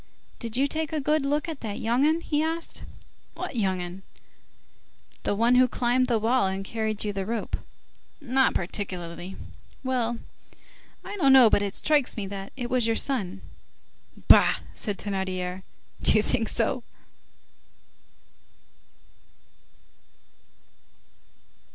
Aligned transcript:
"Did 0.39 0.57
you 0.57 0.65
take 0.65 0.91
a 0.91 0.99
good 0.99 1.27
look 1.27 1.47
at 1.47 1.59
that 1.59 1.79
young 1.79 2.03
'un?" 2.07 2.21
he 2.21 2.41
asked. 2.41 2.81
"What 3.35 3.55
young 3.55 3.79
'un?" 3.79 4.01
"The 5.21 5.35
one 5.35 5.53
who 5.53 5.67
climbed 5.67 6.07
the 6.07 6.17
wall 6.17 6.47
and 6.47 6.65
carried 6.65 7.03
you 7.05 7.13
the 7.13 7.23
rope." 7.23 7.55
"Not 8.19 8.55
particularly." 8.55 9.35
"Well, 9.83 10.17
I 11.05 11.17
don't 11.17 11.33
know, 11.33 11.51
but 11.51 11.61
it 11.61 11.75
strikes 11.75 12.17
me 12.17 12.25
that 12.25 12.51
it 12.57 12.67
was 12.67 12.87
your 12.87 12.95
son." 12.95 13.43
"Bah!" 14.27 14.55
said 14.73 14.97
Thénardier, 14.97 15.61
"do 16.01 16.13
you 16.13 16.23
think 16.23 16.49
so?" 16.49 16.81